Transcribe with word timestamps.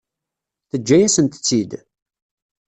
Teǧǧa-yasent-tt-id? 0.69 1.71